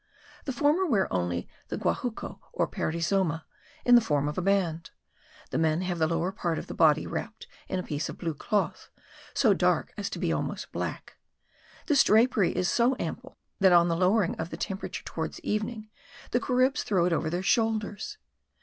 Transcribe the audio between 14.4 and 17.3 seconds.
the temperature towards evening, the Caribs throw it over